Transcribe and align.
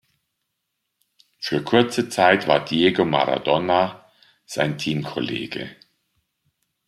Für 1.39 1.61
kurze 1.61 2.09
Zeit 2.09 2.47
war 2.47 2.65
Diego 2.65 3.05
Maradona 3.05 4.03
sein 4.47 4.75
Teamkollege. 4.79 5.75